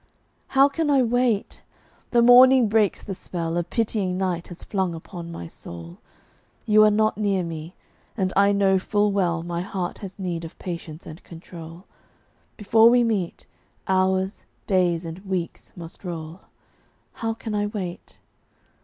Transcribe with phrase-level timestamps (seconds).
[0.57, 1.61] How can I wait?
[2.09, 5.99] The morning breaks the spell A pitying night has flung upon my soul.
[6.65, 7.75] You are not near me,
[8.17, 11.83] and I know full well My heart has need of patience and control;
[12.57, 13.45] Before we meet,
[13.87, 16.39] hours, days, and weeks must roll.
[17.13, 18.17] How can I wait?